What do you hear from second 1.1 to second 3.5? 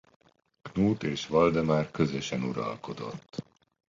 Valdemár közösen uralkodott.